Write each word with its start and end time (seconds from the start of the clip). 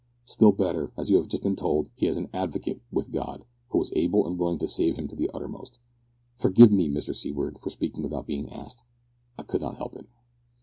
Still 0.25 0.51
better, 0.51 0.91
as 0.97 1.11
you 1.11 1.17
have 1.17 1.27
just 1.27 1.43
been 1.43 1.55
told, 1.55 1.91
he 1.95 2.07
has 2.07 2.17
an 2.17 2.27
Advocate 2.33 2.81
with 2.91 3.11
God, 3.11 3.45
who 3.69 3.79
is 3.83 3.93
able 3.95 4.25
and 4.25 4.35
willing 4.39 4.57
to 4.57 4.67
save 4.67 4.95
him 4.95 5.07
to 5.09 5.15
the 5.15 5.29
uttermost. 5.31 5.77
Forgive 6.39 6.71
me, 6.71 6.89
Mr 6.89 7.15
Seaward, 7.15 7.59
for 7.59 7.69
speaking 7.69 8.01
without 8.01 8.25
being 8.25 8.49
asked. 8.51 8.83
I 9.37 9.43
could 9.43 9.61
not 9.61 9.77
help 9.77 9.95
it." 9.95 10.07